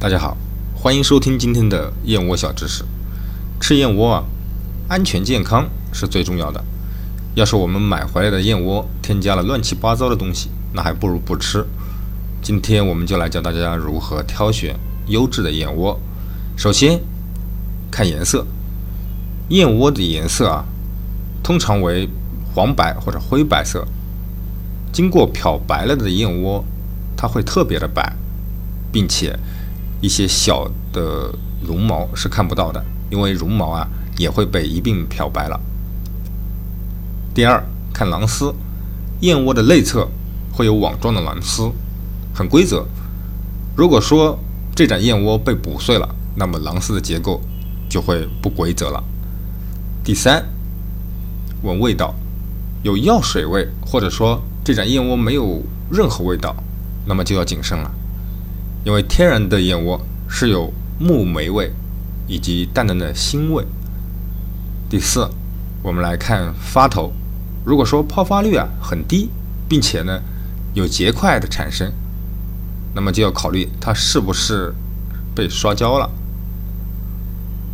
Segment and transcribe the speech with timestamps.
[0.00, 0.36] 大家好，
[0.76, 2.84] 欢迎收听今天的燕窝小知识。
[3.60, 4.24] 吃燕窝啊，
[4.86, 6.64] 安全健康是最重要的。
[7.34, 11.66] 要是我们买回来的燕窝添加了乱七八糟的东西，那还不如不吃。
[12.40, 15.98] 今天我们就来教大家如何挑选优质的燕窝。
[16.56, 17.00] 首先
[17.90, 18.46] 看颜色，
[19.48, 20.64] 燕窝的颜色啊，
[21.42, 22.08] 通常为
[22.54, 23.84] 黄白或者灰白色。
[24.92, 26.64] 经过漂白了的燕窝，
[27.16, 28.14] 它会特别的白。
[28.90, 29.38] 并且，
[30.00, 31.32] 一些小的
[31.66, 35.60] 绒毛是看不到的，因为绒毛啊也会被一并漂白了。
[37.34, 37.62] 第二，
[37.92, 38.54] 看囊丝，
[39.20, 40.08] 燕窝的内侧
[40.52, 41.70] 会有网状的囊丝，
[42.34, 42.86] 很规则。
[43.76, 44.38] 如果说
[44.74, 47.40] 这盏燕窝被补碎了，那么囊丝的结构
[47.88, 49.02] 就会不规则了。
[50.04, 50.44] 第三，
[51.62, 52.14] 闻味道，
[52.82, 56.54] 有药水味，或者说这盏燕窝没有任何味道，
[57.06, 57.90] 那么就要谨慎了。
[58.84, 61.72] 因为天然的燕窝是有木霉味
[62.26, 63.64] 以及淡淡的腥味。
[64.88, 65.28] 第四，
[65.82, 67.12] 我们来看发头，
[67.64, 69.28] 如果说泡发率啊很低，
[69.68, 70.22] 并且呢
[70.74, 71.92] 有结块的产生，
[72.94, 74.74] 那么就要考虑它是不是
[75.34, 76.10] 被刷焦了。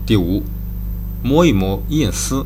[0.07, 0.43] 第五，
[1.23, 2.45] 摸一摸燕丝，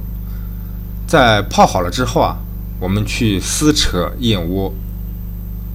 [1.06, 2.36] 在泡好了之后啊，
[2.78, 4.72] 我们去撕扯燕窝，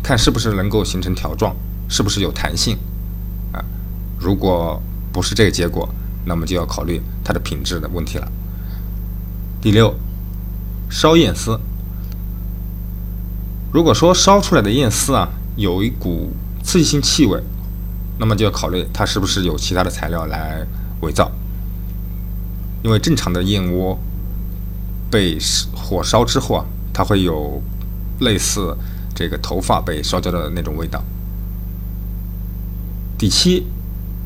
[0.04, 1.56] 看是不是能够形成条状。
[1.94, 2.76] 是不是有弹性
[3.52, 3.64] 啊？
[4.18, 5.88] 如果不是这个结果，
[6.26, 8.28] 那么就要考虑它的品质的问题了。
[9.62, 9.94] 第六，
[10.90, 11.60] 烧燕丝。
[13.72, 16.32] 如果说烧出来的燕丝啊有一股
[16.64, 17.40] 刺激性气味，
[18.18, 20.66] 那么就要考虑它是不是有其他的材料来
[21.02, 21.32] 伪造。
[22.82, 23.96] 因为正常的燕窝
[25.12, 25.38] 被
[25.76, 27.62] 火烧之后啊，它会有
[28.22, 28.76] 类似
[29.14, 31.00] 这个头发被烧焦的那种味道。
[33.24, 33.66] 第七，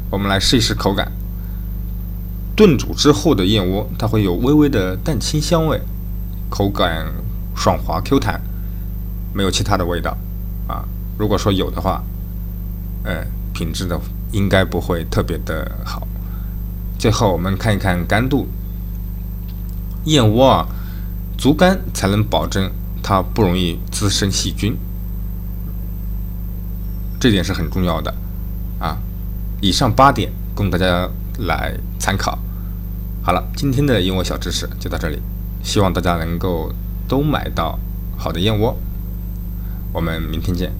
[0.09, 1.11] 我们来试一试口感。
[2.55, 5.79] 炖煮之后的燕窝，它会有微微的蛋清香味，
[6.49, 7.05] 口感
[7.55, 8.41] 爽滑 Q 弹，
[9.35, 10.17] 没有其他的味道
[10.67, 10.83] 啊。
[11.15, 12.03] 如果说有的话，
[13.03, 16.07] 呃，品质的应该不会特别的好。
[16.97, 18.47] 最后我们看一看干度，
[20.05, 20.67] 燕窝啊，
[21.37, 22.71] 足干才能保证
[23.03, 24.75] 它不容易滋生细菌，
[27.19, 28.11] 这点是很重要的。
[28.79, 28.97] 啊，
[29.61, 32.37] 以上八点供大家来参考。
[33.23, 35.21] 好了，今天的燕窝小知识就到这里，
[35.63, 36.71] 希望大家能够
[37.07, 37.77] 都买到
[38.17, 38.77] 好的燕窝。
[39.91, 40.71] 我们明天见。